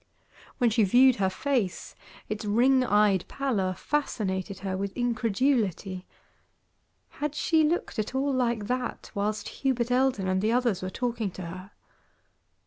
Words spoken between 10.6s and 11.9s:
were talking to her?